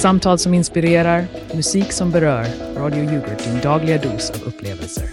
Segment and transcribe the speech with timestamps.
[0.00, 2.46] Samtal som inspirerar, musik som berör.
[2.76, 5.04] Radio Yoghurt, din dagliga dos av upplevelser.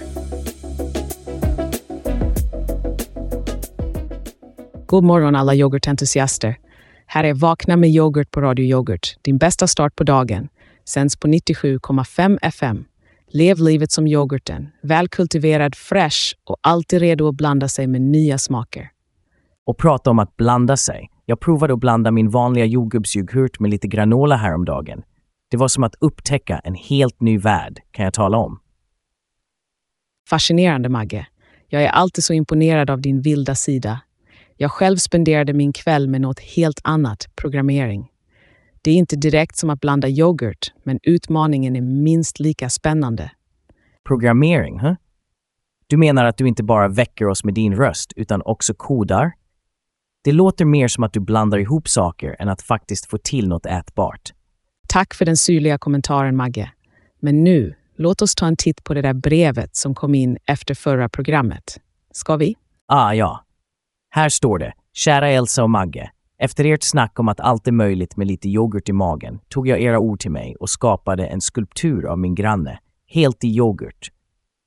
[4.86, 6.58] God morgon alla yoghurtentusiaster.
[7.06, 10.48] Här är Vakna med yoghurt på Radio Yoghurt, din bästa start på dagen.
[10.86, 12.86] Sänds på 97,5 FM.
[13.28, 18.90] Lev livet som yoghurten, välkultiverad, fresh och alltid redo att blanda sig med nya smaker.
[19.66, 21.10] Och prata om att blanda sig.
[21.30, 25.04] Jag provade att blanda min vanliga jordgubbsyoghurt med lite granola häromdagen.
[25.52, 28.60] Det var som att upptäcka en helt ny värld, kan jag tala om.
[30.30, 31.28] Fascinerande, Magge.
[31.68, 34.02] Jag är alltid så imponerad av din vilda sida.
[34.56, 38.12] Jag själv spenderade min kväll med något helt annat, programmering.
[38.82, 43.32] Det är inte direkt som att blanda yoghurt, men utmaningen är minst lika spännande.
[44.08, 44.94] Programmering, huh?
[45.88, 49.32] Du menar att du inte bara väcker oss med din röst, utan också kodar?
[50.28, 53.66] Det låter mer som att du blandar ihop saker än att faktiskt få till något
[53.66, 54.34] ätbart.
[54.88, 56.72] Tack för den syrliga kommentaren, Magge.
[57.20, 60.76] Men nu, låt oss ta en titt på det där brevet som kom in efter
[60.76, 61.78] förra programmet.
[62.12, 62.56] Ska vi?
[62.88, 63.46] Ah, ja.
[64.10, 64.74] Här står det.
[64.94, 66.12] Kära Elsa och Magge.
[66.40, 69.82] Efter ert snack om att allt är möjligt med lite yoghurt i magen tog jag
[69.82, 72.80] era ord till mig och skapade en skulptur av min granne,
[73.10, 74.12] helt i yoghurt.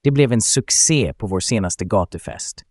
[0.02, 2.64] Det blev en succé på vår senaste gatufest.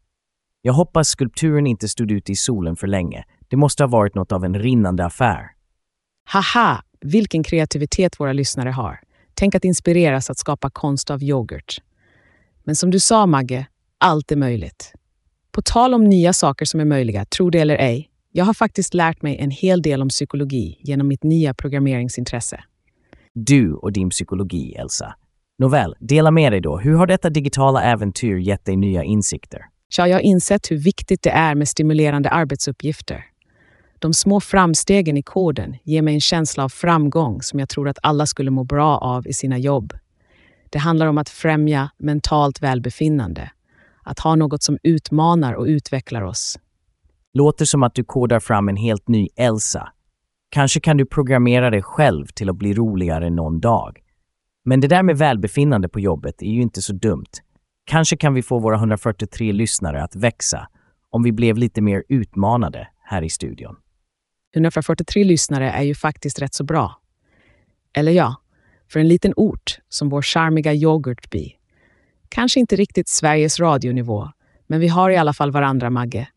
[0.62, 3.24] Jag hoppas skulpturen inte stod ute i solen för länge.
[3.48, 5.52] Det måste ha varit något av en rinnande affär.
[6.26, 9.00] Haha, vilken kreativitet våra lyssnare har.
[9.34, 11.82] Tänk att inspireras att skapa konst av yoghurt.
[12.64, 14.94] Men som du sa, Magge, allt är möjligt.
[15.52, 18.94] På tal om nya saker som är möjliga, tro det eller ej, jag har faktiskt
[18.94, 22.64] lärt mig en hel del om psykologi genom mitt nya programmeringsintresse.
[23.34, 25.16] Du och din psykologi, Elsa.
[25.60, 26.78] Nåväl, dela med dig då.
[26.78, 29.66] Hur har detta digitala äventyr gett dig nya insikter?
[29.90, 33.26] Tja, jag har insett hur viktigt det är med stimulerande arbetsuppgifter.
[34.00, 38.00] De små framstegen i koden ger mig en känsla av framgång som jag tror att
[38.04, 39.94] alla skulle må bra av i sina jobb.
[40.70, 43.52] Det handlar om att främja mentalt välbefinnande.
[44.04, 46.60] Att ha något som utmanar och utvecklar oss.
[47.34, 49.90] Låter som att du kodar fram en helt ny Elsa.
[50.50, 54.00] Kanske kan du programmera dig själv till att bli roligare någon dag.
[54.66, 57.32] Men det där med välbefinnande på jobbet är ju inte så dumt.
[57.90, 60.68] Kanske kan vi få våra 143 lyssnare att växa
[61.10, 63.76] om vi blev lite mer utmanade här i studion.
[64.56, 67.00] 143 lyssnare är ju faktiskt rätt så bra.
[67.94, 68.36] Eller ja,
[68.92, 71.52] för en liten ort som vår charmiga yoghurtby.
[72.30, 74.32] Kanske inte riktigt Sveriges radionivå,
[74.68, 76.28] men vi har i alla fall varandra, Magge.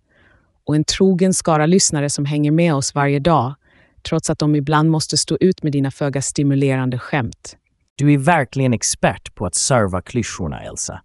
[0.64, 3.54] Och en trogen skara lyssnare som hänger med oss varje dag,
[4.02, 7.56] trots att de ibland måste stå ut med dina föga stimulerande skämt.
[7.94, 11.02] Du är verkligen expert på att serva klyschorna, Elsa.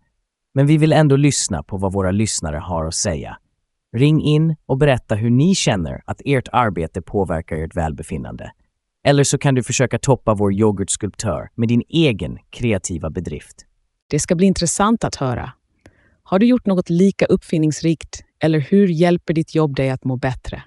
[0.57, 3.37] Men vi vill ändå lyssna på vad våra lyssnare har att säga.
[3.97, 8.51] Ring in och berätta hur ni känner att ert arbete påverkar ert välbefinnande.
[9.03, 13.65] Eller så kan du försöka toppa vår yoghurtskulptör med din egen kreativa bedrift.
[14.09, 15.51] Det ska bli intressant att höra.
[16.23, 20.63] Har du gjort något lika uppfinningsrikt eller hur hjälper ditt jobb dig att må bättre?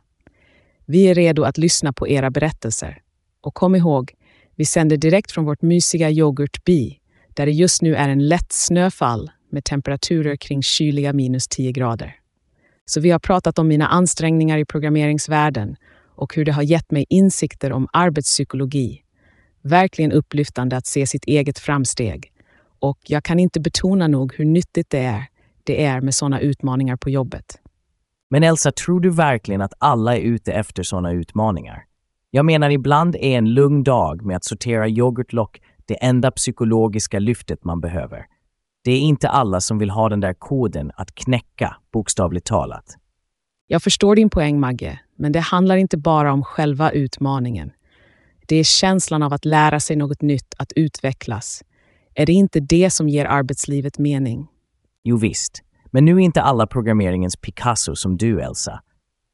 [0.86, 2.98] Vi är redo att lyssna på era berättelser.
[3.40, 4.12] Och kom ihåg,
[4.56, 6.98] vi sänder direkt från vårt mysiga yoghurtbi
[7.34, 12.16] där det just nu är en lätt snöfall med temperaturer kring kyliga minus 10 grader.
[12.84, 15.76] Så vi har pratat om mina ansträngningar i programmeringsvärlden
[16.14, 19.02] och hur det har gett mig insikter om arbetspsykologi.
[19.62, 22.32] Verkligen upplyftande att se sitt eget framsteg.
[22.78, 25.26] Och jag kan inte betona nog hur nyttigt det är,
[25.64, 27.58] det är med sådana utmaningar på jobbet.
[28.30, 31.84] Men Elsa, tror du verkligen att alla är ute efter sådana utmaningar?
[32.30, 37.64] Jag menar, ibland är en lugn dag med att sortera yoghurtlock det enda psykologiska lyftet
[37.64, 38.26] man behöver.
[38.84, 42.96] Det är inte alla som vill ha den där koden att knäcka, bokstavligt talat.
[43.66, 47.72] Jag förstår din poäng, Magge, men det handlar inte bara om själva utmaningen.
[48.46, 51.62] Det är känslan av att lära sig något nytt, att utvecklas.
[52.14, 54.46] Är det inte det som ger arbetslivet mening?
[55.04, 58.82] Jo visst, men nu är inte alla programmeringens Picasso som du, Elsa.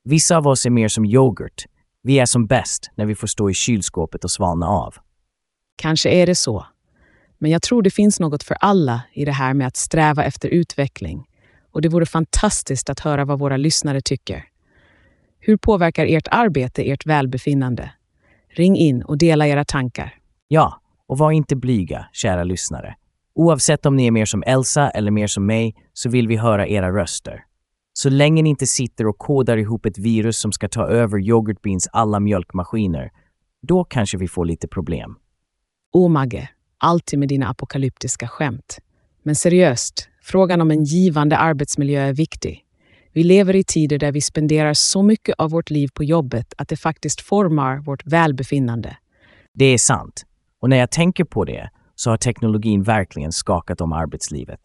[0.04, 1.64] Vissa av oss är mer som yoghurt.
[2.02, 4.94] Vi är som bäst när vi får stå i kylskåpet och svalna av.
[5.76, 6.66] Kanske är det så.
[7.38, 10.48] Men jag tror det finns något för alla i det här med att sträva efter
[10.48, 11.26] utveckling.
[11.70, 14.44] Och det vore fantastiskt att höra vad våra lyssnare tycker.
[15.38, 17.90] Hur påverkar ert arbete ert välbefinnande?
[18.48, 20.14] Ring in och dela era tankar.
[20.48, 22.96] Ja, och var inte blyga, kära lyssnare.
[23.34, 26.66] Oavsett om ni är mer som Elsa eller mer som mig så vill vi höra
[26.66, 27.44] era röster.
[27.92, 31.88] Så länge ni inte sitter och kodar ihop ett virus som ska ta över yoghurtbins
[31.92, 33.10] alla mjölkmaskiner,
[33.62, 35.16] då kanske vi får lite problem.
[35.92, 38.78] Åh, Magge, alltid med dina apokalyptiska skämt.
[39.22, 42.62] Men seriöst, frågan om en givande arbetsmiljö är viktig.
[43.12, 46.68] Vi lever i tider där vi spenderar så mycket av vårt liv på jobbet att
[46.68, 48.96] det faktiskt formar vårt välbefinnande.
[49.54, 50.26] Det är sant.
[50.60, 54.60] Och när jag tänker på det så har teknologin verkligen skakat om arbetslivet.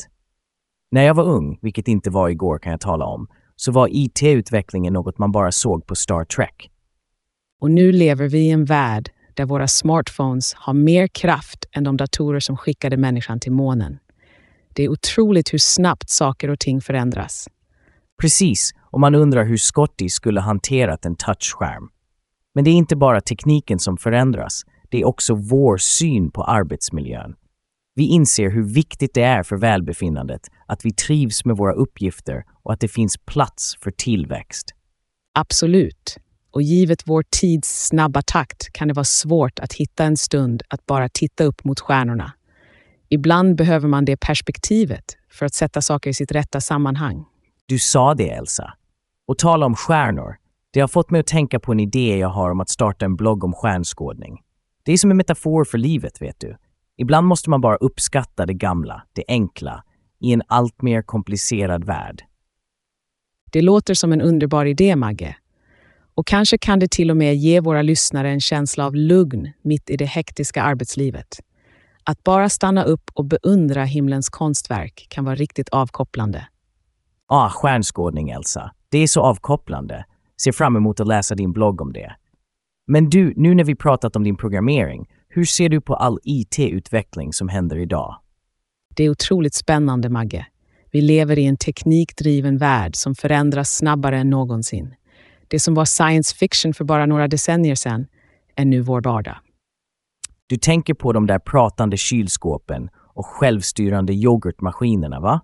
[0.92, 4.94] När jag var ung, vilket inte var igår kan jag tala om, så var IT-utvecklingen
[4.94, 6.72] något man bara såg på Star Trek.
[7.62, 11.98] Och nu lever vi i en värld där våra smartphones har mer kraft än de
[11.98, 14.00] datorer som skickade människan till månen.
[14.74, 17.48] Det är otroligt hur snabbt saker och ting förändras.
[18.22, 21.90] Precis, och man undrar hur Scotty skulle hanterat en touchskärm.
[22.56, 27.36] Men det är inte bara tekniken som förändras, det är också vår syn på arbetsmiljön.
[27.96, 32.74] Vi inser hur viktigt det är för välbefinnandet att vi trivs med våra uppgifter och
[32.74, 34.68] att det finns plats för tillväxt.
[35.34, 36.18] Absolut.
[36.52, 40.86] Och givet vår tids snabba takt kan det vara svårt att hitta en stund att
[40.86, 42.34] bara titta upp mot stjärnorna.
[43.10, 47.26] Ibland behöver man det perspektivet för att sätta saker i sitt rätta sammanhang.
[47.66, 48.74] Du sa det, Elsa.
[49.28, 50.36] Och tala om stjärnor.
[50.74, 53.16] Det har fått mig att tänka på en idé jag har om att starta en
[53.16, 54.42] blogg om stjärnskådning.
[54.84, 56.58] Det är som en metafor för livet, vet du.
[56.98, 59.84] Ibland måste man bara uppskatta det gamla, det enkla,
[60.20, 62.24] i en allt mer komplicerad värld.
[63.52, 65.36] Det låter som en underbar idé, Magge.
[66.16, 69.90] Och kanske kan det till och med ge våra lyssnare en känsla av lugn mitt
[69.90, 71.40] i det hektiska arbetslivet.
[72.04, 76.48] Att bara stanna upp och beundra himlens konstverk kan vara riktigt avkopplande.
[77.28, 78.72] Ah, stjärnskådning, Elsa.
[78.90, 80.06] Det är så avkopplande.
[80.44, 82.16] Ser fram emot att läsa din blogg om det.
[82.88, 87.34] Men du, nu när vi pratat om din programmering, hur ser du på all IT-utveckling
[87.34, 88.16] som händer idag?
[88.96, 90.46] Det är otroligt spännande, Magge.
[90.92, 94.94] Vi lever i en teknikdriven värld som förändras snabbare än någonsin.
[95.52, 98.08] Det som var science fiction för bara några decennier sedan
[98.56, 99.38] är nu vår vardag.
[100.48, 105.42] Du tänker på de där pratande kylskåpen och självstyrande yoghurtmaskinerna, va?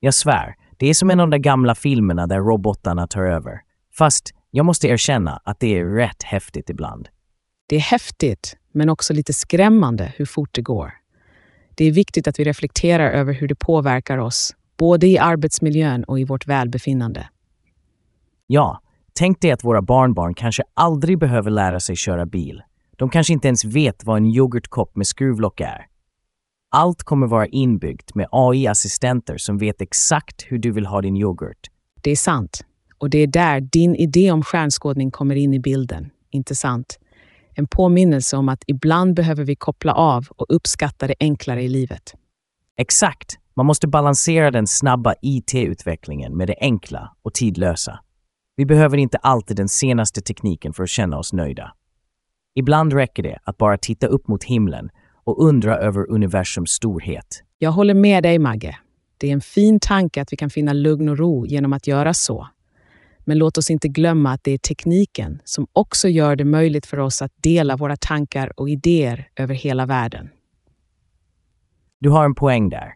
[0.00, 3.60] Jag svär, det är som en av de gamla filmerna där robotarna tar över.
[3.98, 7.08] Fast jag måste erkänna att det är rätt häftigt ibland.
[7.66, 10.92] Det är häftigt, men också lite skrämmande hur fort det går.
[11.74, 16.20] Det är viktigt att vi reflekterar över hur det påverkar oss, både i arbetsmiljön och
[16.20, 17.28] i vårt välbefinnande.
[18.46, 18.80] Ja,
[19.12, 22.62] tänk dig att våra barnbarn kanske aldrig behöver lära sig köra bil.
[22.96, 25.86] De kanske inte ens vet vad en yoghurtkopp med skruvlock är.
[26.70, 31.70] Allt kommer vara inbyggt med AI-assistenter som vet exakt hur du vill ha din yoghurt.
[32.02, 32.64] Det är sant.
[32.98, 36.98] Och det är där din idé om stjärnskådning kommer in i bilden, inte sant?
[37.54, 42.14] En påminnelse om att ibland behöver vi koppla av och uppskatta det enklare i livet.
[42.76, 43.38] Exakt.
[43.56, 47.98] Man måste balansera den snabba IT-utvecklingen med det enkla och tidlösa.
[48.62, 51.72] Vi behöver inte alltid den senaste tekniken för att känna oss nöjda.
[52.54, 54.90] Ibland räcker det att bara titta upp mot himlen
[55.24, 57.42] och undra över universums storhet.
[57.58, 58.78] Jag håller med dig, Magge.
[59.18, 62.14] Det är en fin tanke att vi kan finna lugn och ro genom att göra
[62.14, 62.48] så.
[63.20, 66.98] Men låt oss inte glömma att det är tekniken som också gör det möjligt för
[66.98, 70.28] oss att dela våra tankar och idéer över hela världen.
[72.00, 72.94] Du har en poäng där.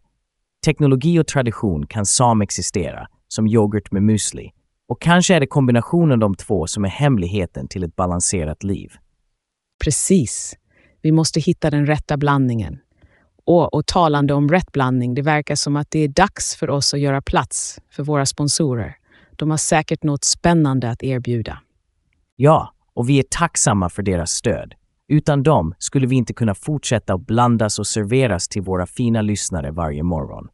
[0.67, 4.56] Teknologi och tradition kan samexistera, som yoghurt med müsli.
[4.89, 8.93] Och kanske är det kombinationen av de två som är hemligheten till ett balanserat liv.
[9.85, 10.57] Precis.
[11.03, 12.79] Vi måste hitta den rätta blandningen.
[13.45, 16.95] Och, och talande om rätt blandning, det verkar som att det är dags för oss
[16.95, 18.97] att göra plats för våra sponsorer.
[19.37, 21.59] De har säkert något spännande att erbjuda.
[22.37, 24.75] Ja, och vi är tacksamma för deras stöd.
[25.09, 29.71] Utan dem skulle vi inte kunna fortsätta att blandas och serveras till våra fina lyssnare
[29.71, 30.49] varje morgon.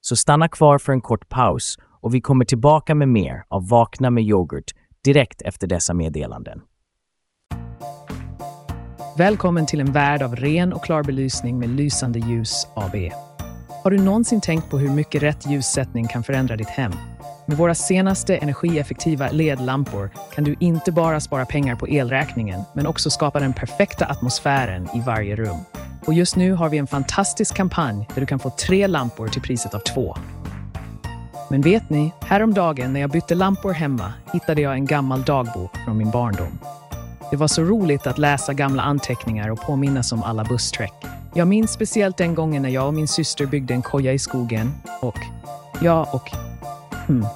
[0.00, 4.10] Så stanna kvar för en kort paus och vi kommer tillbaka med mer av Vakna
[4.10, 6.60] med yoghurt direkt efter dessa meddelanden.
[9.18, 12.94] Välkommen till en värld av ren och klar belysning med lysande ljus AB.
[13.82, 16.92] Har du någonsin tänkt på hur mycket rätt ljussättning kan förändra ditt hem?
[17.46, 23.10] Med våra senaste energieffektiva LED-lampor kan du inte bara spara pengar på elräkningen, men också
[23.10, 25.58] skapa den perfekta atmosfären i varje rum.
[26.06, 29.42] Och just nu har vi en fantastisk kampanj där du kan få tre lampor till
[29.42, 30.16] priset av två.
[31.50, 35.98] Men vet ni, häromdagen när jag bytte lampor hemma hittade jag en gammal dagbok från
[35.98, 36.58] min barndom.
[37.30, 40.92] Det var så roligt att läsa gamla anteckningar och påminnas om alla bussträck.
[41.34, 44.72] Jag minns speciellt den gången när jag och min syster byggde en koja i skogen
[45.00, 45.18] och...
[45.80, 46.30] Ja, och...
[47.06, 47.26] Hmm.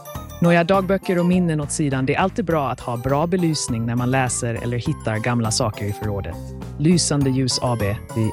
[0.41, 2.07] Nåja, dagböcker och minnen åt sidan.
[2.07, 5.85] Det är alltid bra att ha bra belysning när man läser eller hittar gamla saker
[5.85, 6.37] i förrådet.
[6.79, 7.81] Lysande ljus AB.
[8.17, 8.31] Vi...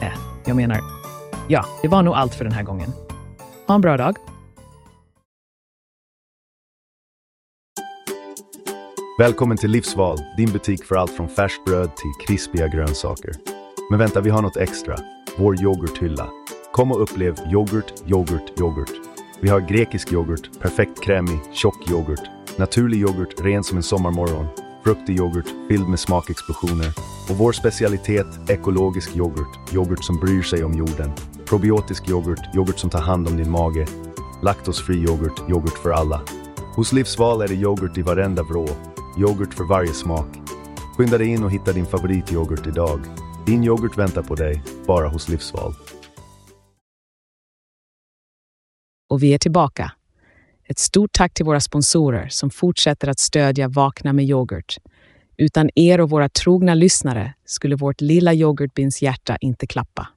[0.00, 0.08] Äh,
[0.44, 0.80] jag menar...
[1.48, 2.92] Ja, det var nog allt för den här gången.
[3.66, 4.31] Ha en bra dag.
[9.22, 13.30] Välkommen till Livsval, din butik för allt från färskt bröd till krispiga grönsaker.
[13.90, 14.96] Men vänta, vi har något extra.
[15.38, 16.28] Vår yoghurthylla.
[16.72, 18.90] Kom och upplev yoghurt, yoghurt, yoghurt.
[19.40, 24.46] Vi har grekisk yoghurt, perfekt krämig, tjock yoghurt, naturlig yoghurt, ren som en sommarmorgon,
[24.84, 26.88] fruktig yoghurt fylld med smakexplosioner
[27.30, 31.12] och vår specialitet ekologisk yoghurt, yoghurt som bryr sig om jorden,
[31.44, 33.86] probiotisk yoghurt, yoghurt som tar hand om din mage,
[34.42, 36.20] laktosfri yoghurt, yoghurt för alla.
[36.76, 38.68] Hos Livsval är det yoghurt i varenda vrå,
[39.18, 40.36] yoghurt för varje smak.
[40.96, 43.00] Skynda dig in och hitta din favorityoghurt idag.
[43.46, 45.74] Din yoghurt väntar på dig, bara hos Livsval.
[49.08, 49.92] Och vi är tillbaka.
[50.64, 54.76] Ett stort tack till våra sponsorer som fortsätter att stödja Vakna med yoghurt.
[55.36, 60.08] Utan er och våra trogna lyssnare skulle vårt lilla yoghurtbins hjärta inte klappa.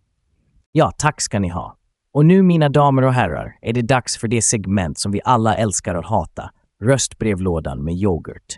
[0.72, 1.75] Ja, tack ska ni ha.
[2.16, 5.56] Och nu, mina damer och herrar, är det dags för det segment som vi alla
[5.56, 6.52] älskar att hata,
[6.84, 8.58] röstbrevlådan med yoghurt.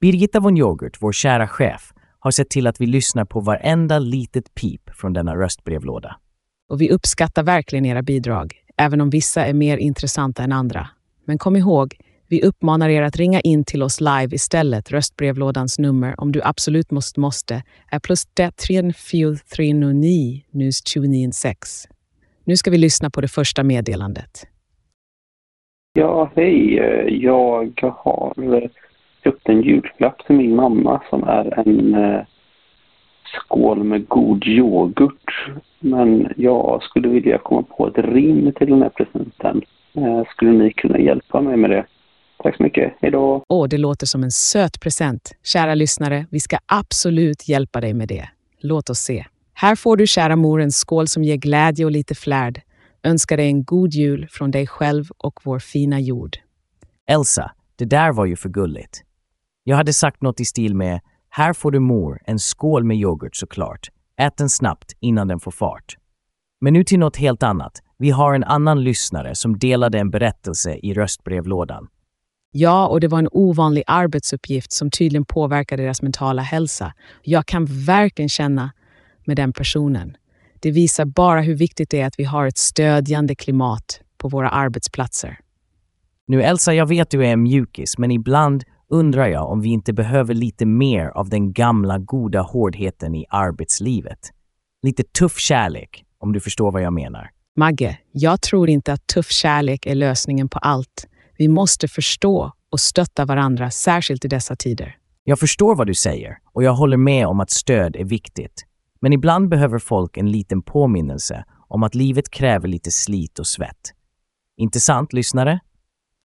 [0.00, 4.54] Birgitta von Yoghurt, vår kära chef, har sett till att vi lyssnar på varenda litet
[4.54, 6.16] pip från denna röstbrevlåda.
[6.68, 10.88] Och vi uppskattar verkligen era bidrag, även om vissa är mer intressanta än andra.
[11.24, 11.96] Men kom ihåg,
[12.28, 14.90] vi uppmanar er att ringa in till oss live istället.
[14.90, 21.88] Röstbrevlådans nummer, om du absolut måste, måste är plus 34309 nus 296.
[22.48, 24.46] Nu ska vi lyssna på det första meddelandet.
[25.92, 26.74] Ja, hej.
[27.22, 28.70] Jag har
[29.24, 32.20] köpt en julklapp till min mamma som är en eh,
[33.24, 35.50] skål med god yoghurt.
[35.80, 39.62] Men jag skulle vilja komma på ett rim till den här presenten.
[39.96, 41.86] Eh, skulle ni kunna hjälpa mig med det?
[42.42, 42.92] Tack så mycket.
[43.00, 43.44] Hej då!
[43.48, 45.32] Åh, det låter som en söt present.
[45.42, 48.28] Kära lyssnare, vi ska absolut hjälpa dig med det.
[48.60, 49.24] Låt oss se.
[49.60, 52.62] Här får du, kära mor, en skål som ger glädje och lite flärd.
[53.02, 56.36] Önskar dig en god jul från dig själv och vår fina jord.
[57.06, 59.02] Elsa, det där var ju för gulligt.
[59.64, 63.36] Jag hade sagt något i stil med “Här får du mor, en skål med yoghurt
[63.36, 63.88] såklart.
[64.16, 65.96] Ät den snabbt innan den får fart.”
[66.60, 67.82] Men nu till något helt annat.
[67.96, 71.88] Vi har en annan lyssnare som delade en berättelse i röstbrevlådan.
[72.50, 76.94] Ja, och det var en ovanlig arbetsuppgift som tydligen påverkade deras mentala hälsa.
[77.22, 78.70] Jag kan verkligen känna
[79.28, 80.16] med den personen.
[80.60, 84.50] Det visar bara hur viktigt det är att vi har ett stödjande klimat på våra
[84.50, 85.38] arbetsplatser.
[86.26, 89.92] Nu Elsa, jag vet du är en mjukis, men ibland undrar jag om vi inte
[89.92, 94.18] behöver lite mer av den gamla goda hårdheten i arbetslivet.
[94.82, 97.30] Lite tuff kärlek, om du förstår vad jag menar.
[97.56, 101.06] Magge, jag tror inte att tuff kärlek är lösningen på allt.
[101.38, 104.96] Vi måste förstå och stötta varandra, särskilt i dessa tider.
[105.24, 108.64] Jag förstår vad du säger och jag håller med om att stöd är viktigt.
[109.00, 113.94] Men ibland behöver folk en liten påminnelse om att livet kräver lite slit och svett.
[114.56, 115.60] Inte sant, lyssnare?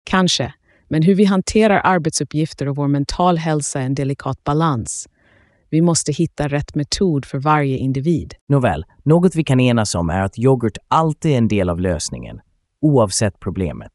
[0.04, 0.54] Kanske,
[0.88, 5.08] men hur vi hanterar arbetsuppgifter och vår mental hälsa är en delikat balans.
[5.70, 8.34] Vi måste hitta rätt metod för varje individ.
[8.48, 12.40] Nåväl, något vi kan enas om är att yoghurt alltid är en del av lösningen,
[12.82, 13.92] oavsett problemet.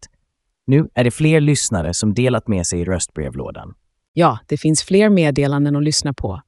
[0.67, 3.75] Nu är det fler lyssnare som delat med sig i röstbrevlådan.
[4.13, 6.41] Ja, det finns fler meddelanden att lyssna på.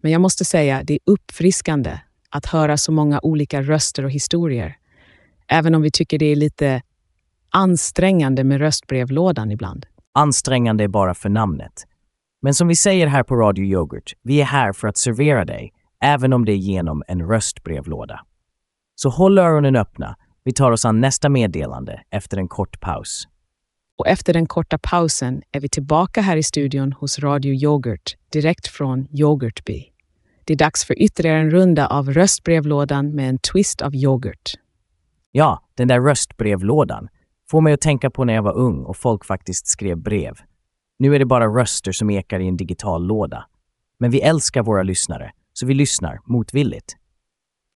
[0.00, 1.98] Men jag måste säga, det är uppfriskande
[2.30, 4.76] att höra så många olika röster och historier.
[5.48, 6.82] Även om vi tycker det är lite
[7.50, 9.86] ansträngande med röstbrevlådan ibland.
[10.14, 11.86] Ansträngande är bara för namnet.
[12.42, 15.72] Men som vi säger här på Radio Yoghurt, vi är här för att servera dig,
[16.04, 18.20] även om det är genom en röstbrevlåda.
[18.94, 20.16] Så håll öronen öppna.
[20.44, 23.28] Vi tar oss an nästa meddelande efter en kort paus.
[23.98, 28.66] Och efter den korta pausen är vi tillbaka här i studion hos Radio Yoghurt, direkt
[28.66, 29.84] från Yoghurtby.
[30.44, 34.52] Det är dags för ytterligare en runda av röstbrevlådan med en twist av yoghurt.
[35.30, 37.08] Ja, den där röstbrevlådan
[37.50, 40.34] får mig att tänka på när jag var ung och folk faktiskt skrev brev.
[40.98, 43.46] Nu är det bara röster som ekar i en digital låda.
[43.98, 46.96] Men vi älskar våra lyssnare, så vi lyssnar motvilligt.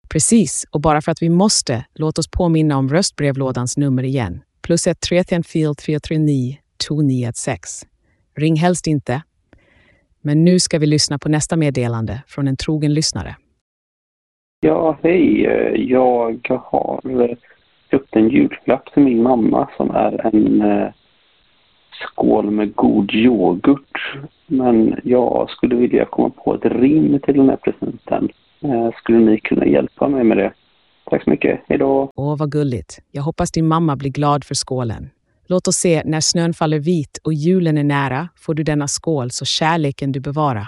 [0.10, 4.42] Precis, och bara för att vi måste, låt oss påminna om röstbrevlådans nummer igen.
[4.62, 7.90] Plus ett 334 439 2916.
[8.38, 9.22] Ring helst inte.
[10.22, 13.36] Men nu ska vi lyssna på nästa meddelande från en trogen lyssnare.
[14.60, 15.42] Ja, hej.
[15.90, 17.38] Jag har eh,
[17.92, 20.88] köpt en julklapp till min mamma som är en eh,
[21.92, 24.18] skål med god yoghurt.
[24.48, 28.30] Men jag skulle vilja komma på ett rim till den här presenten.
[28.64, 30.54] Eh, skulle ni kunna hjälpa mig med det?
[31.10, 31.62] Tack så mycket.
[31.68, 32.12] Hej då!
[32.16, 33.00] Åh, vad gulligt.
[33.12, 35.10] Jag hoppas din mamma blir glad för skålen.
[35.48, 39.32] Låt oss se, när snön faller vit och julen är nära får du denna skål
[39.32, 40.68] så kärleken du bevara.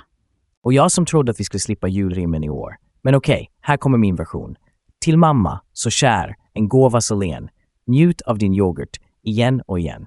[0.63, 2.75] Och jag som trodde att vi skulle slippa julrimmen i år.
[3.01, 4.55] Men okej, okay, här kommer min version.
[4.99, 7.49] Till mamma, så kär, en gåva så len.
[7.87, 10.05] Njut av din yoghurt, igen och igen.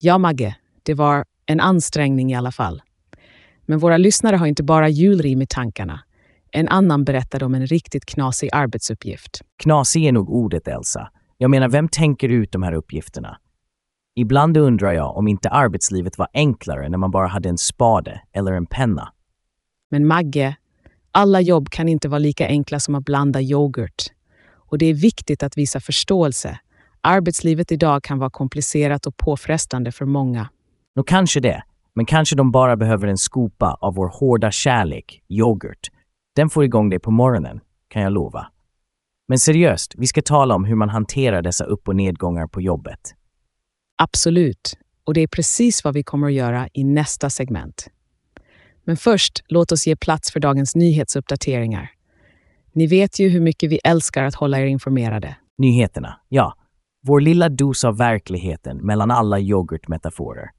[0.00, 2.82] Ja, Magge, det var en ansträngning i alla fall.
[3.66, 6.00] Men våra lyssnare har inte bara julrim i tankarna.
[6.56, 9.40] En annan berättade om en riktigt knasig arbetsuppgift.
[9.62, 11.10] Knasig är nog ordet, Elsa.
[11.38, 13.38] Jag menar, vem tänker ut de här uppgifterna?
[14.16, 18.52] Ibland undrar jag om inte arbetslivet var enklare när man bara hade en spade eller
[18.52, 19.12] en penna.
[19.90, 20.56] Men Magge,
[21.12, 24.02] alla jobb kan inte vara lika enkla som att blanda yoghurt.
[24.54, 26.58] Och det är viktigt att visa förståelse.
[27.00, 30.48] Arbetslivet idag kan vara komplicerat och påfrestande för många.
[30.96, 31.62] Nå kanske det,
[31.94, 35.90] men kanske de bara behöver en skopa av vår hårda kärlek, yoghurt.
[36.36, 38.46] Den får igång dig på morgonen, kan jag lova.
[39.28, 43.14] Men seriöst, vi ska tala om hur man hanterar dessa upp och nedgångar på jobbet.
[43.98, 44.78] Absolut.
[45.04, 47.88] Och det är precis vad vi kommer att göra i nästa segment.
[48.84, 51.90] Men först, låt oss ge plats för dagens nyhetsuppdateringar.
[52.72, 55.36] Ni vet ju hur mycket vi älskar att hålla er informerade.
[55.58, 56.54] Nyheterna, ja.
[57.02, 60.50] Vår lilla dos av verkligheten mellan alla yoghurtmetaforer.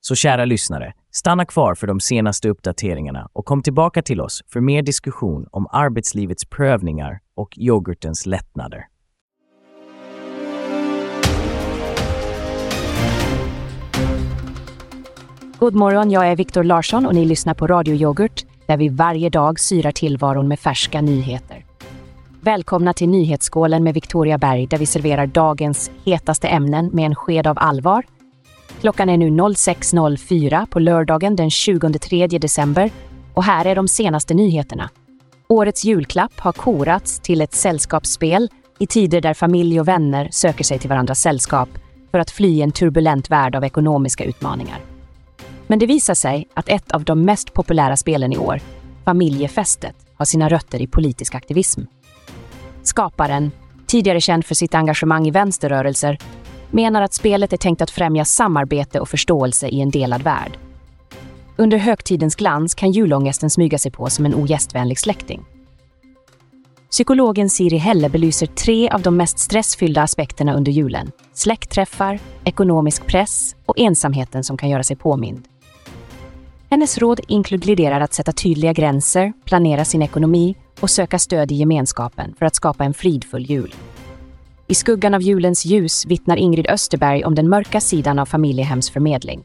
[0.00, 4.60] Så kära lyssnare, stanna kvar för de senaste uppdateringarna och kom tillbaka till oss för
[4.60, 8.86] mer diskussion om arbetslivets prövningar och yoghurtens lättnader.
[15.58, 19.30] God morgon, jag är Viktor Larsson och ni lyssnar på Radio Yoghurt där vi varje
[19.30, 21.64] dag syrar tillvaron med färska nyheter.
[22.40, 27.46] Välkomna till Nyhetsskålen med Victoria Berg där vi serverar dagens hetaste ämnen med en sked
[27.46, 28.04] av allvar.
[28.80, 32.90] Klockan är nu 06.04 på lördagen den 23 december
[33.34, 34.90] och här är de senaste nyheterna.
[35.48, 40.78] Årets julklapp har korats till ett sällskapsspel i tider där familj och vänner söker sig
[40.78, 41.68] till varandras sällskap
[42.10, 44.78] för att fly en turbulent värld av ekonomiska utmaningar.
[45.66, 48.60] Men det visar sig att ett av de mest populära spelen i år,
[49.04, 51.80] Familjefestet, har sina rötter i politisk aktivism.
[52.82, 53.50] Skaparen,
[53.86, 56.18] tidigare känd för sitt engagemang i vänsterrörelser,
[56.70, 60.58] menar att spelet är tänkt att främja samarbete och förståelse i en delad värld.
[61.56, 65.44] Under högtidens glans kan julångesten smyga sig på som en ogästvänlig släkting.
[66.90, 71.12] Psykologen Siri Helle belyser tre av de mest stressfyllda aspekterna under julen.
[71.32, 75.48] Släktträffar, ekonomisk press och ensamheten som kan göra sig påmind.
[76.70, 82.34] Hennes råd inkluderar att sätta tydliga gränser, planera sin ekonomi och söka stöd i gemenskapen
[82.38, 83.74] för att skapa en fridfull jul.
[84.70, 89.44] I skuggan av julens ljus vittnar Ingrid Österberg om den mörka sidan av familjehemsförmedling.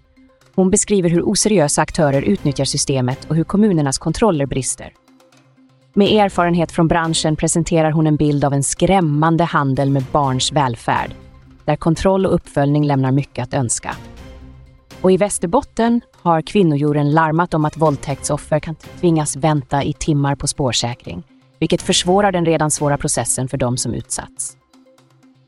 [0.55, 4.93] Hon beskriver hur oseriösa aktörer utnyttjar systemet och hur kommunernas kontroller brister.
[5.93, 11.11] Med erfarenhet från branschen presenterar hon en bild av en skrämmande handel med barns välfärd,
[11.65, 13.95] där kontroll och uppföljning lämnar mycket att önska.
[15.01, 20.47] Och i Västerbotten har kvinnojouren larmat om att våldtäktsoffer kan tvingas vänta i timmar på
[20.47, 21.23] spårsäkring,
[21.59, 24.57] vilket försvårar den redan svåra processen för de som utsatts.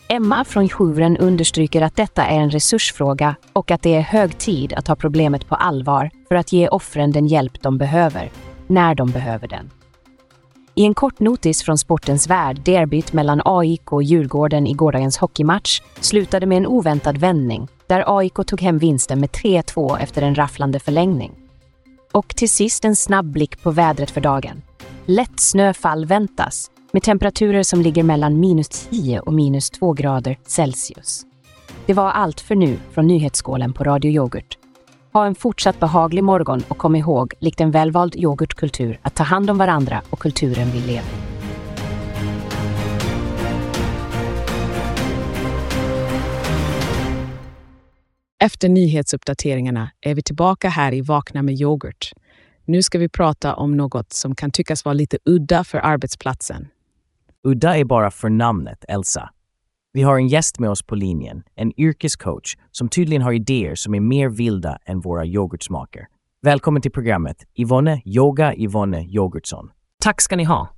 [0.09, 4.73] Emma från jouren understryker att detta är en resursfråga och att det är hög tid
[4.73, 8.31] att ta problemet på allvar för att ge offren den hjälp de behöver,
[8.67, 9.71] när de behöver den.
[10.75, 15.81] I en kort notis från sportens värld, derbyt mellan AIK och Djurgården i gårdagens hockeymatch
[15.99, 20.79] slutade med en oväntad vändning där AIK tog hem vinsten med 3-2 efter en rafflande
[20.79, 21.31] förlängning.
[22.11, 24.61] Och till sist en snabb blick på vädret för dagen.
[25.05, 31.25] Lätt snöfall väntas med temperaturer som ligger mellan minus 10 och minus 2 grader Celsius.
[31.85, 34.57] Det var allt för nu från nyhetsskålen på Radio Yoghurt.
[35.13, 39.49] Ha en fortsatt behaglig morgon och kom ihåg, likt en välvald yoghurtkultur, att ta hand
[39.49, 41.17] om varandra och kulturen vi lever i.
[48.43, 52.11] Efter nyhetsuppdateringarna är vi tillbaka här i Vakna med yoghurt.
[52.65, 56.67] Nu ska vi prata om något som kan tyckas vara lite udda för arbetsplatsen.
[57.47, 59.29] Udda är bara för namnet, Elsa.
[59.93, 63.95] Vi har en gäst med oss på linjen, en yrkescoach som tydligen har idéer som
[63.95, 66.07] är mer vilda än våra yoghurtsmaker.
[66.41, 69.69] Välkommen till programmet, Yvonne Yoga Yvonne Yoghurtsson.
[69.99, 70.69] Tack ska ni ha.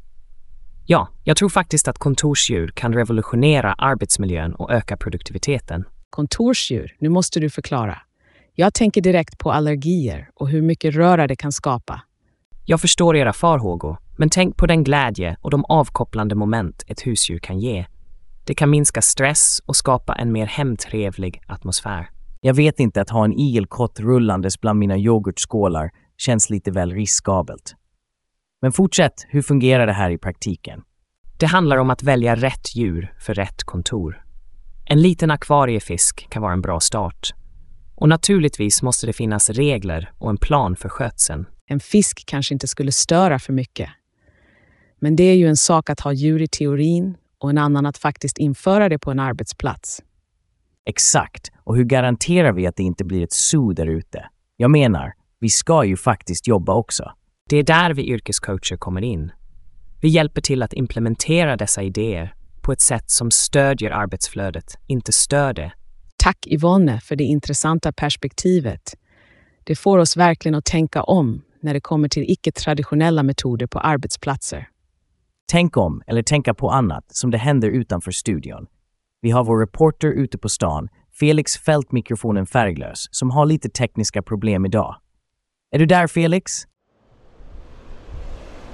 [0.86, 5.84] Ja, jag tror faktiskt att kontorsdjur kan revolutionera arbetsmiljön och öka produktiviteten.
[6.10, 7.97] Kontorsdjur, nu måste du förklara.
[8.55, 12.01] Jag tänker direkt på allergier och hur mycket röra det kan skapa.
[12.65, 17.39] Jag förstår era farhågor, men tänk på den glädje och de avkopplande moment ett husdjur
[17.39, 17.86] kan ge.
[18.45, 22.10] Det kan minska stress och skapa en mer hemtrevlig atmosfär.
[22.41, 27.75] Jag vet inte att ha en igelkott rullandes bland mina yoghurtskålar känns lite väl riskabelt.
[28.62, 30.82] Men fortsätt, hur fungerar det här i praktiken?
[31.38, 34.23] Det handlar om att välja rätt djur för rätt kontor.
[34.86, 37.34] En liten akvariefisk kan vara en bra start.
[37.95, 41.45] Och naturligtvis måste det finnas regler och en plan för skötseln.
[41.65, 43.89] En fisk kanske inte skulle störa för mycket.
[44.99, 47.97] Men det är ju en sak att ha djur i teorin och en annan att
[47.97, 50.01] faktiskt införa det på en arbetsplats.
[50.85, 51.51] Exakt.
[51.63, 54.25] Och hur garanterar vi att det inte blir ett zoo där ute?
[54.57, 57.12] Jag menar, vi ska ju faktiskt jobba också.
[57.49, 59.31] Det är där vi yrkescoacher kommer in.
[60.01, 65.53] Vi hjälper till att implementera dessa idéer på ett sätt som stödjer arbetsflödet, inte stör
[65.53, 65.71] det.
[66.17, 68.95] Tack Yvonne för det intressanta perspektivet.
[69.63, 74.67] Det får oss verkligen att tänka om när det kommer till icke-traditionella metoder på arbetsplatser.
[75.51, 78.67] Tänk om, eller tänka på annat, som det händer utanför studion.
[79.21, 84.65] Vi har vår reporter ute på stan, Felix Fältmikrofonen Färglös, som har lite tekniska problem
[84.65, 84.95] idag.
[85.71, 86.51] Är du där Felix?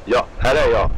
[0.06, 0.92] Ja, här är jag.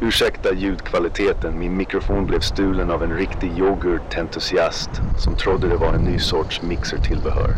[0.00, 6.04] Ursäkta ljudkvaliteten, min mikrofon blev stulen av en riktig yoghurtentusiast som trodde det var en
[6.04, 7.54] ny sorts mixertillbehör.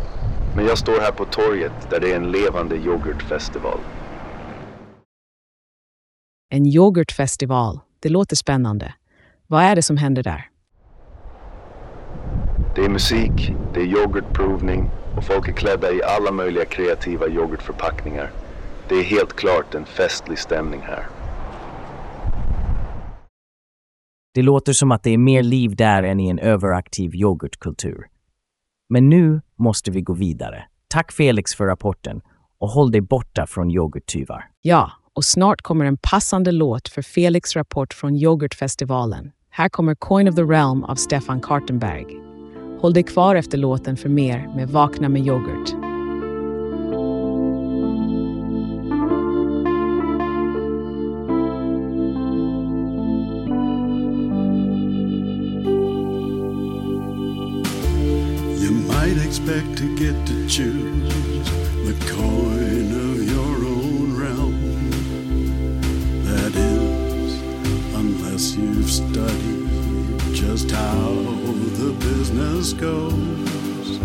[0.56, 3.78] Men jag står här på torget där det är en levande yoghurtfestival.
[6.54, 7.80] En yoghurtfestival.
[8.00, 8.94] Det låter spännande.
[9.46, 10.50] Vad är det som händer där?
[12.74, 18.30] Det är musik, det är yoghurtprovning och folk är klädda i alla möjliga kreativa yoghurtförpackningar.
[18.88, 21.06] Det är helt klart en festlig stämning här.
[24.34, 28.06] Det låter som att det är mer liv där än i en överaktiv yoghurtkultur.
[28.88, 30.64] Men nu måste vi gå vidare.
[30.88, 32.20] Tack Felix för rapporten
[32.58, 34.44] och håll dig borta från yoghurttyvar.
[34.62, 39.32] Ja, och snart kommer en passande låt för Felix rapport från yoghurtfestivalen.
[39.50, 42.06] Här kommer Coin of the Realm av Stefan Kartenberg.
[42.80, 45.72] Håll dig kvar efter låten för mer med Vakna med yoghurt.
[58.62, 61.12] You might expect to get to choose
[61.86, 62.51] the coin
[68.56, 69.68] you've studied
[70.34, 71.12] just how
[71.78, 73.98] the business goes.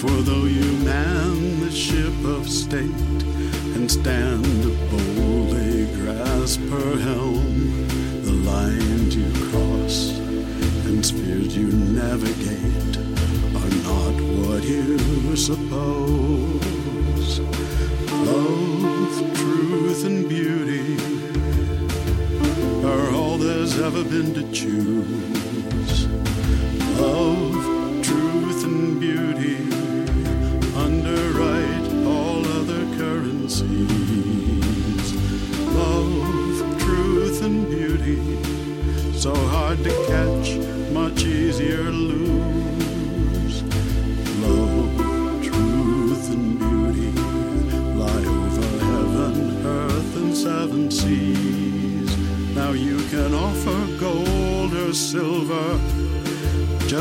[0.00, 3.22] For though you man the ship of state
[3.74, 4.44] and stand
[4.90, 7.86] boldly grasp her helm,
[8.22, 10.18] the lines you cross
[10.86, 12.96] and spheres you navigate
[13.56, 16.63] are not what you suppose.
[23.84, 26.06] All there's ever been to choose.
[26.98, 29.56] Love, truth, and beauty
[30.74, 33.68] underwrite all other currencies.
[35.74, 38.18] Love, truth, and beauty
[39.12, 39.34] so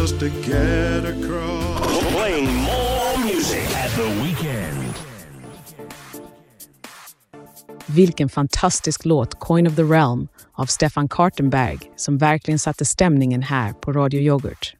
[0.01, 2.13] just to get across.
[2.13, 4.93] Playing more music at the weekend.
[7.86, 13.73] Vilken fantastisk låt Coin of the Realm av Stefan Kartenberg som verkligen satte stämningen här
[13.73, 14.75] på Radio Yoghurt.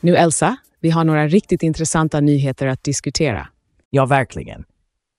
[0.00, 3.48] Nu Elsa, vi har några riktigt intressanta nyheter att diskutera.
[3.90, 4.64] Ja, verkligen.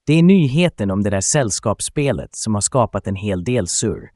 [0.06, 4.10] Det är nyheten om det där sällskapsspelet som har skapat en hel del surr.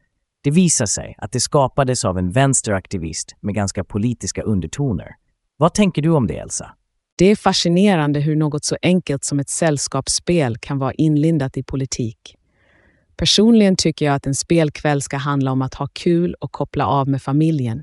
[0.45, 5.17] Det visar sig att det skapades av en vänsteraktivist med ganska politiska undertoner.
[5.57, 6.71] Vad tänker du om det, Elsa?
[7.19, 12.37] Det är fascinerande hur något så enkelt som ett sällskapsspel kan vara inlindat i politik.
[13.17, 17.09] Personligen tycker jag att en spelkväll ska handla om att ha kul och koppla av
[17.09, 17.83] med familjen.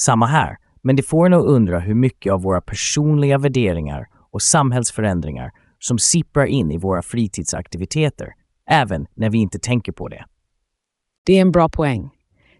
[0.00, 4.42] Samma här, men det får en att undra hur mycket av våra personliga värderingar och
[4.42, 8.28] samhällsförändringar som sipprar in i våra fritidsaktiviteter,
[8.70, 10.24] även när vi inte tänker på det.
[11.30, 12.10] Det är en bra poäng.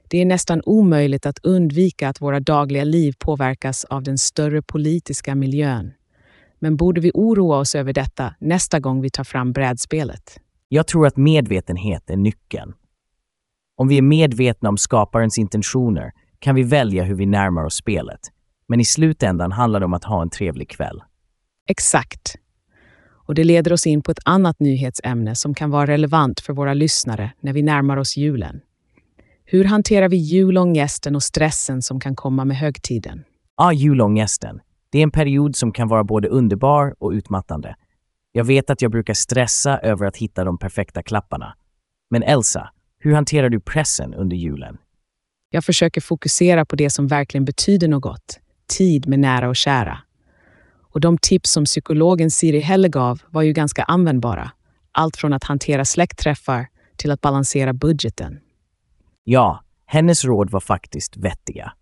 [0.09, 5.35] Det är nästan omöjligt att undvika att våra dagliga liv påverkas av den större politiska
[5.35, 5.93] miljön.
[6.59, 10.41] Men borde vi oroa oss över detta nästa gång vi tar fram brädspelet?
[10.69, 12.73] Jag tror att medvetenhet är nyckeln.
[13.77, 18.21] Om vi är medvetna om skaparens intentioner kan vi välja hur vi närmar oss spelet.
[18.69, 21.03] Men i slutändan handlar det om att ha en trevlig kväll.
[21.69, 22.37] Exakt.
[23.31, 26.75] Och det leder oss in på ett annat nyhetsämne som kan vara relevant för våra
[26.75, 28.61] lyssnare när vi närmar oss julen.
[29.45, 33.25] Hur hanterar vi julångesten och stressen som kan komma med högtiden?
[33.57, 34.61] Ja, julångesten.
[34.93, 37.77] Det är en period som kan vara både underbar och utmattande.
[38.33, 41.55] Jag vet att jag brukar stressa över att hitta de perfekta klapparna.
[42.11, 44.79] Men Elsa, hur hanterar du pressen under julen?
[45.51, 48.41] Jag försöker fokusera på det som verkligen betyder något.
[48.79, 49.99] Tid med nära och kära.
[50.93, 54.51] Och de tips som psykologen Siri Helle gav var ju ganska användbara.
[54.93, 58.41] Allt från att hantera släktträffar till att balansera budgeten.
[59.25, 61.73] Ja, hennes råd var faktiskt vettiga.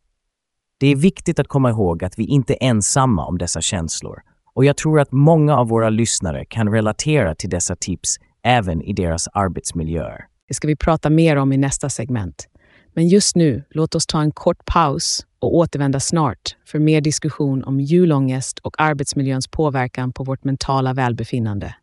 [0.81, 4.23] Det är viktigt att komma ihåg att vi inte är ensamma om dessa känslor
[4.59, 8.93] och jag tror att många av våra lyssnare kan relatera till dessa tips även i
[8.93, 10.25] deras arbetsmiljöer.
[10.49, 12.49] Det ska vi prata mer om i nästa segment.
[12.95, 17.65] Men just nu, låt oss ta en kort paus och återvända snart för mer diskussion
[17.65, 21.75] om julångest och arbetsmiljöns påverkan på vårt mentala välbefinnande.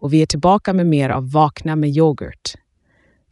[0.00, 2.54] Och vi är tillbaka med mer av Vakna med yoghurt.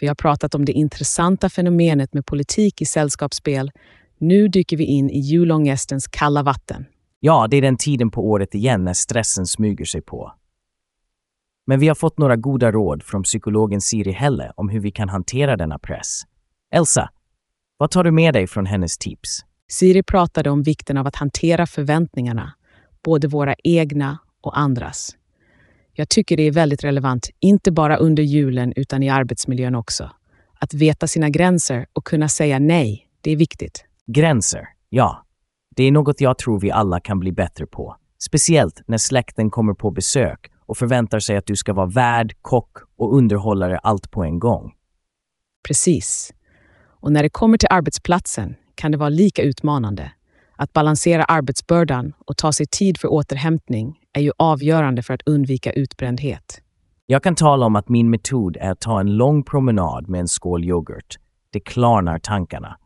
[0.00, 3.70] Vi har pratat om det intressanta fenomenet med politik i sällskapsspel.
[4.18, 6.86] Nu dyker vi in i julångestens kalla vatten.
[7.20, 10.32] Ja, det är den tiden på året igen när stressen smyger sig på.
[11.66, 15.08] Men vi har fått några goda råd från psykologen Siri Helle om hur vi kan
[15.08, 16.22] hantera denna press.
[16.74, 17.10] Elsa,
[17.80, 19.44] vad tar du med dig från hennes tips?
[19.68, 22.54] Siri pratade om vikten av att hantera förväntningarna,
[23.04, 25.16] både våra egna och andras.
[25.92, 30.10] Jag tycker det är väldigt relevant, inte bara under julen utan i arbetsmiljön också.
[30.54, 33.84] Att veta sina gränser och kunna säga nej, det är viktigt.
[34.06, 35.24] Gränser, ja.
[35.76, 37.96] Det är något jag tror vi alla kan bli bättre på.
[38.18, 42.76] Speciellt när släkten kommer på besök och förväntar sig att du ska vara värd, kock
[42.96, 44.72] och underhållare allt på en gång.
[45.68, 46.32] Precis.
[47.00, 50.12] Och när det kommer till arbetsplatsen kan det vara lika utmanande.
[50.56, 55.72] Att balansera arbetsbördan och ta sig tid för återhämtning är ju avgörande för att undvika
[55.72, 56.60] utbrändhet.
[57.06, 60.28] Jag kan tala om att min metod är att ta en lång promenad med en
[60.28, 61.18] skål yoghurt.
[61.52, 62.76] Det klarnar tankarna.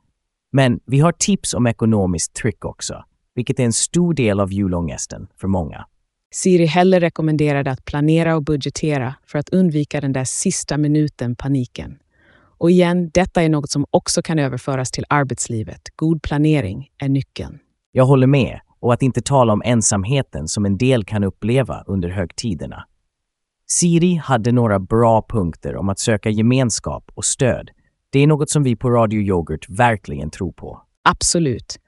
[0.53, 5.27] Men vi har tips om ekonomiskt tryck också, vilket är en stor del av julångesten
[5.40, 5.87] för många.
[6.35, 11.98] Siri Heller rekommenderade att planera och budgetera för att undvika den där sista minuten paniken.
[12.64, 15.81] Och igen, detta är något som också kan överföras till arbetslivet.
[15.96, 17.59] God planering är nyckeln.
[17.92, 22.09] Jag håller med, och att inte tala om ensamheten som en del kan uppleva under
[22.09, 22.85] högtiderna.
[23.66, 27.70] Siri hade några bra punkter om att söka gemenskap och stöd.
[28.11, 30.83] Det är något som vi på Radio Yoghurt verkligen tror på.
[31.03, 31.79] Absolut.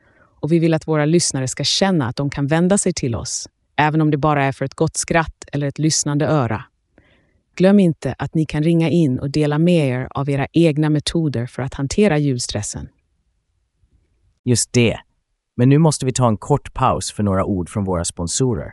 [0.41, 3.49] Och vi vill att våra lyssnare ska känna att de kan vända sig till oss,
[3.77, 6.65] även om det bara är för ett gott skratt eller ett lyssnande öra.
[7.57, 11.47] Glöm inte att ni kan ringa in och dela med er av era egna metoder
[11.47, 12.89] för att hantera julstressen.
[14.45, 14.99] Just det.
[15.57, 18.73] Men nu måste vi ta en kort paus för några ord från våra sponsorer.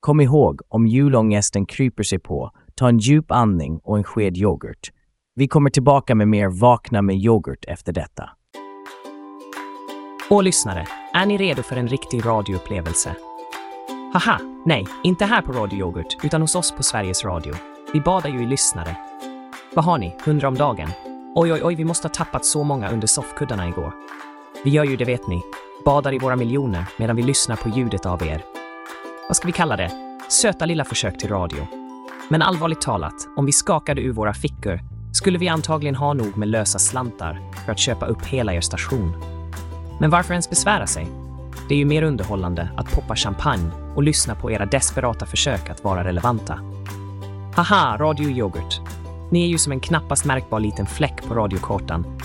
[0.00, 4.90] Kom ihåg, om julångesten kryper sig på, ta en djup andning och en sked yoghurt.
[5.34, 8.30] Vi kommer tillbaka med mer Vakna med yoghurt efter detta.
[10.30, 13.16] Och lyssnare, är ni redo för en riktig radioupplevelse?
[14.12, 17.54] Haha, nej, inte här på Radio Yoghurt, utan hos oss på Sveriges Radio.
[17.92, 18.96] Vi badar ju i lyssnare.
[19.74, 20.16] Vad har ni?
[20.24, 20.88] 100 om dagen?
[21.34, 23.92] Oj, oj, oj, vi måste ha tappat så många under soffkuddarna igår.
[24.64, 25.42] Vi gör ju det vet ni,
[25.84, 28.44] badar i våra miljoner medan vi lyssnar på ljudet av er.
[29.28, 29.90] Vad ska vi kalla det?
[30.28, 31.66] Söta lilla försök till radio.
[32.28, 34.80] Men allvarligt talat, om vi skakade ur våra fickor
[35.12, 39.12] skulle vi antagligen ha nog med lösa slantar för att köpa upp hela er station.
[40.00, 41.06] Men varför ens besvära sig?
[41.68, 45.84] Det är ju mer underhållande att poppa champagne och lyssna på era desperata försök att
[45.84, 46.60] vara relevanta.
[47.56, 48.80] Haha, Radio Yoghurt.
[49.30, 52.18] Ni är ju som en knappast märkbar liten fläck på radiokartan,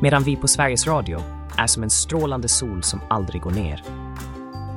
[0.00, 1.22] medan vi på Sveriges Radio
[1.56, 3.84] är som en strålande sol som aldrig går ner.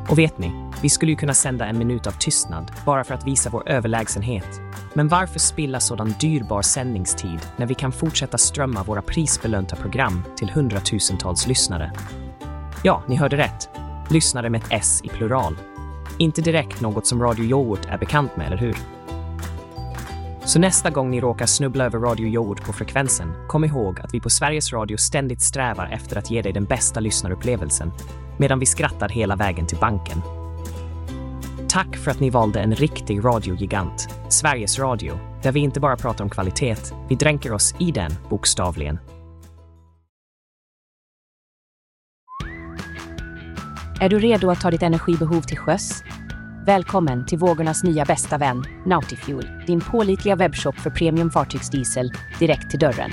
[0.10, 3.28] Och vet ni, vi skulle ju kunna sända en minut av tystnad bara för att
[3.28, 4.62] visa vår överlägsenhet.
[4.93, 10.50] Men varför spilla sådan dyrbar sändningstid när vi kan fortsätta strömma våra prisbelönta program till
[10.50, 11.91] hundratusentals lyssnare?
[12.84, 13.69] Ja, ni hörde rätt.
[14.10, 15.58] Lyssnare med ett S i plural.
[16.17, 18.78] Inte direkt något som Radio Yoghurt är bekant med, eller hur?
[20.50, 24.20] Så nästa gång ni råkar snubbla över Radio Yoghurt på frekvensen, kom ihåg att vi
[24.20, 27.92] på Sveriges Radio ständigt strävar efter att ge dig den bästa lyssnarupplevelsen,
[28.38, 30.22] medan vi skrattar hela vägen till banken.
[31.68, 36.24] Tack för att ni valde en riktig radiogigant, Sveriges Radio, där vi inte bara pratar
[36.24, 36.78] om kvalitet,
[37.10, 39.00] vi dränker oss i den, bokstavligen.
[44.02, 46.04] Är du redo att ta ditt energibehov till sjöss?
[46.65, 53.12] Välkommen till vågornas nya bästa vän, Nautifuel, din pålitliga webbshop för premiumfartygsdiesel direkt till dörren.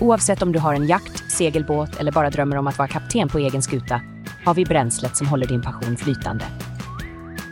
[0.00, 3.38] Oavsett om du har en jakt, segelbåt eller bara drömmer om att vara kapten på
[3.38, 4.00] egen skuta
[4.44, 6.44] har vi bränslet som håller din passion flytande.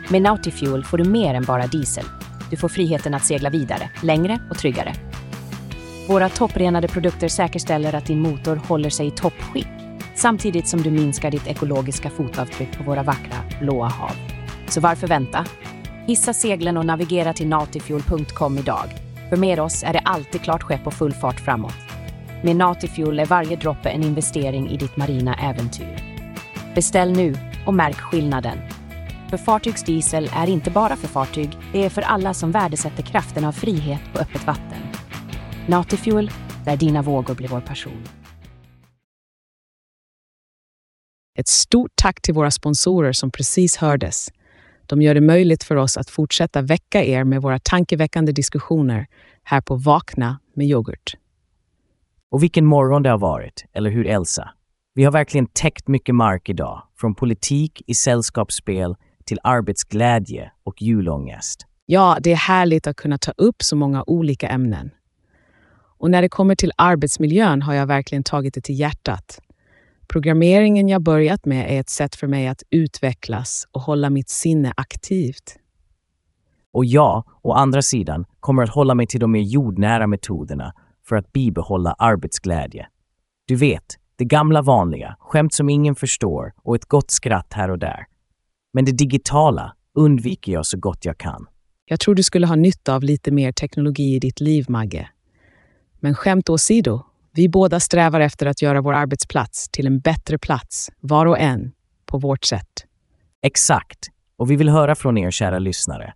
[0.09, 2.05] Med Nautifuel får du mer än bara diesel.
[2.49, 4.93] Du får friheten att segla vidare, längre och tryggare.
[6.07, 9.67] Våra topprenade produkter säkerställer att din motor håller sig i toppskick
[10.15, 14.36] samtidigt som du minskar ditt ekologiska fotavtryck på våra vackra blåa hav.
[14.67, 15.45] Så varför vänta?
[16.07, 18.85] Hissa seglen och navigera till natifuel.com idag.
[19.29, 21.73] För med oss är det alltid klart skepp och full fart framåt.
[22.43, 25.97] Med Natifuel är varje droppe en investering i ditt marina äventyr.
[26.75, 28.57] Beställ nu och märk skillnaden.
[29.29, 33.51] För fartygsdiesel är inte bara för fartyg, det är för alla som värdesätter kraften av
[33.51, 34.81] frihet på öppet vatten.
[35.67, 36.31] Natifuel,
[36.65, 38.03] där dina vågor blir vår passion.
[41.39, 44.29] Ett stort tack till våra sponsorer som precis hördes.
[44.89, 49.07] De gör det möjligt för oss att fortsätta väcka er med våra tankeväckande diskussioner
[49.43, 51.15] här på Vakna med yoghurt.
[52.31, 54.49] Och vilken morgon det har varit, eller hur Elsa?
[54.93, 58.95] Vi har verkligen täckt mycket mark idag, från politik i sällskapsspel
[59.25, 61.65] till arbetsglädje och julångest.
[61.85, 64.91] Ja, det är härligt att kunna ta upp så många olika ämnen.
[65.99, 69.39] Och när det kommer till arbetsmiljön har jag verkligen tagit det till hjärtat.
[70.07, 74.73] Programmeringen jag börjat med är ett sätt för mig att utvecklas och hålla mitt sinne
[74.77, 75.55] aktivt.
[76.71, 80.73] Och jag, å andra sidan, kommer att hålla mig till de mer jordnära metoderna
[81.05, 82.87] för att bibehålla arbetsglädje.
[83.47, 87.79] Du vet, det gamla vanliga, skämt som ingen förstår och ett gott skratt här och
[87.79, 88.05] där.
[88.73, 91.47] Men det digitala undviker jag så gott jag kan.
[91.85, 95.09] Jag tror du skulle ha nytta av lite mer teknologi i ditt liv, Magge.
[95.99, 97.05] Men skämt åsido,
[97.37, 101.71] vi båda strävar efter att göra vår arbetsplats till en bättre plats, var och en,
[102.05, 102.85] på vårt sätt.
[103.41, 104.07] Exakt.
[104.37, 106.13] Och vi vill höra från er, kära lyssnare.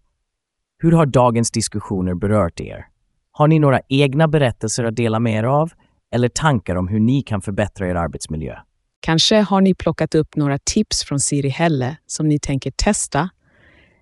[0.78, 2.88] Hur har dagens diskussioner berört er?
[3.32, 5.72] Har ni några egna berättelser att dela med er av?
[6.16, 8.56] Eller tankar om hur ni kan förbättra er arbetsmiljö?
[9.00, 13.30] Kanske har ni plockat upp några tips från Siri Helle som ni tänker testa?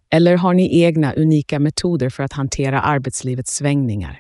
[0.10, 4.19] Eller har ni egna unika metoder för att hantera arbetslivets svängningar?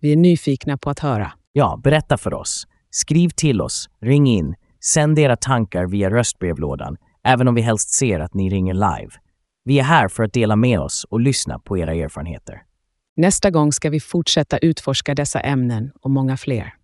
[0.00, 1.32] Vi är nyfikna på att höra.
[1.52, 2.66] Ja, berätta för oss.
[2.90, 8.20] Skriv till oss, ring in, sänd era tankar via röstbrevlådan, även om vi helst ser
[8.20, 9.10] att ni ringer live.
[9.64, 12.62] Vi är här för att dela med oss och lyssna på era erfarenheter.
[13.16, 16.74] Nästa gång ska vi fortsätta utforska dessa ämnen och många fler.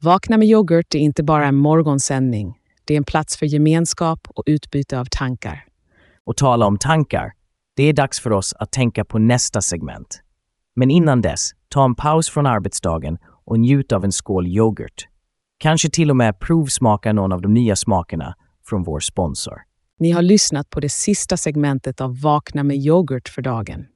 [0.00, 2.58] Vakna med yoghurt är inte bara en morgonsändning.
[2.84, 5.64] Det är en plats för gemenskap och utbyte av tankar.
[6.26, 7.32] Och tala om tankar.
[7.76, 10.20] Det är dags för oss att tänka på nästa segment.
[10.76, 15.08] Men innan dess, ta en paus från arbetsdagen och njut av en skål yoghurt.
[15.58, 18.34] Kanske till och med provsmaka någon av de nya smakerna
[18.66, 19.62] från vår sponsor.
[19.98, 23.86] Ni har lyssnat på det sista segmentet av Vakna med yoghurt för dagen.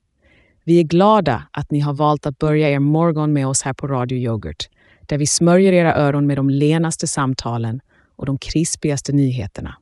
[0.64, 3.86] Vi är glada att ni har valt att börja er morgon med oss här på
[3.86, 4.68] Radio Yoghurt,
[5.06, 7.80] där vi smörjer era öron med de lenaste samtalen
[8.16, 9.76] och de krispigaste nyheterna.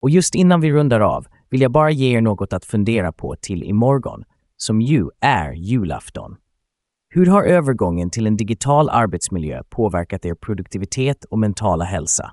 [0.00, 3.36] Och just innan vi rundar av vill jag bara ge er något att fundera på
[3.40, 4.24] till imorgon,
[4.56, 6.36] som ju är julafton.
[7.10, 12.32] Hur har övergången till en digital arbetsmiljö påverkat er produktivitet och mentala hälsa?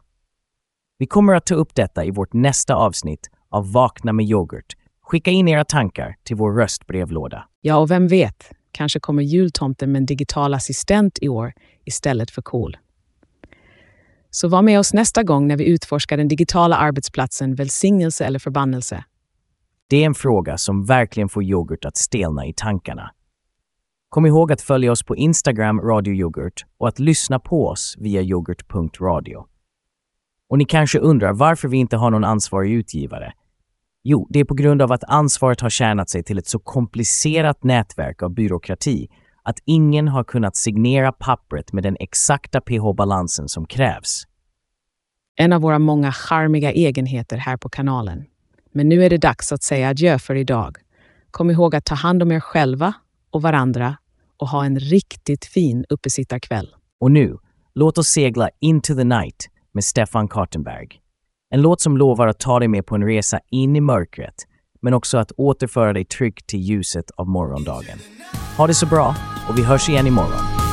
[0.98, 4.74] Vi kommer att ta upp detta i vårt nästa avsnitt av Vakna med yoghurt.
[5.02, 7.48] Skicka in era tankar till vår röstbrevlåda.
[7.62, 11.54] Ja, och vem vet, kanske kommer jultomten med en digital assistent i år
[11.86, 12.78] istället för KOL.
[14.30, 19.04] Så var med oss nästa gång när vi utforskar den digitala arbetsplatsen välsignelse eller förbannelse.
[19.90, 23.12] Det är en fråga som verkligen får yoghurt att stelna i tankarna.
[24.16, 28.22] Kom ihåg att följa oss på Instagram Radio Yoghurt och att lyssna på oss via
[28.22, 29.46] yoghurt.radio.
[30.50, 33.34] Och ni kanske undrar varför vi inte har någon ansvarig utgivare?
[34.04, 37.64] Jo, det är på grund av att ansvaret har tjänat sig till ett så komplicerat
[37.64, 39.10] nätverk av byråkrati
[39.44, 44.24] att ingen har kunnat signera pappret med den exakta pH-balansen som krävs.
[45.36, 48.26] En av våra många charmiga egenheter här på kanalen.
[48.72, 50.78] Men nu är det dags att säga adjö för idag.
[51.32, 52.94] Kom ihåg att ta hand om er själva
[53.32, 53.96] och varandra
[54.38, 56.76] och ha en riktigt fin uppesittarkväll.
[57.00, 57.38] Och nu,
[57.76, 60.88] låt oss segla Into the Night med Stefan Kartenberg.
[61.50, 64.36] En låt som lovar att ta dig med på en resa in i mörkret,
[64.82, 67.98] men också att återföra dig tryggt till ljuset av morgondagen.
[68.58, 69.16] Ha det så bra
[69.50, 70.65] och vi hörs igen imorgon.